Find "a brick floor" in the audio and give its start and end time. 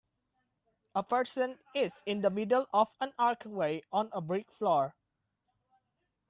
4.13-4.95